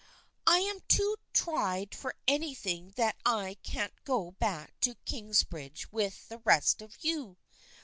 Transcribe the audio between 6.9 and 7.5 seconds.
you.